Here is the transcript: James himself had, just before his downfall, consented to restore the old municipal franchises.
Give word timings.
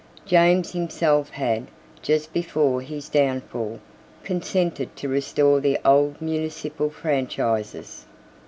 James 0.25 0.71
himself 0.71 1.29
had, 1.29 1.67
just 2.01 2.33
before 2.33 2.81
his 2.81 3.07
downfall, 3.07 3.79
consented 4.23 4.95
to 4.95 5.07
restore 5.07 5.59
the 5.59 5.77
old 5.85 6.19
municipal 6.19 6.89
franchises. 6.89 8.05